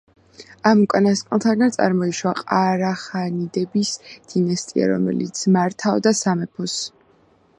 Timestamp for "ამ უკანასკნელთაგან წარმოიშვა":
0.67-2.31